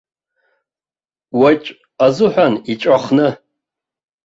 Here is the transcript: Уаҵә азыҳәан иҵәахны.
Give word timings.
Уаҵә 1.39 1.69
азыҳәан 2.05 2.53
иҵәахны. 2.71 3.27